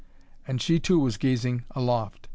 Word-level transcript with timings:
And 0.47 0.59
she 0.59 0.79
too 0.79 0.97
was 0.97 1.17
gazing 1.17 1.63
aloft. 1.75 2.27